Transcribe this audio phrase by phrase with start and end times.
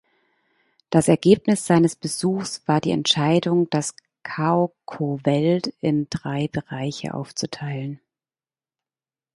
[0.89, 3.93] Das Ergebnis seines Besuchs war die Entscheidung das
[4.23, 8.01] Kaokoveld in drei Bereiche aufzuteilen.